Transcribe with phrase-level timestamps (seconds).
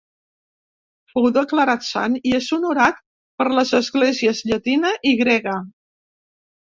[1.13, 2.99] Fou declarat sant i és honorat
[3.43, 5.59] per les esglésies llatina i grega.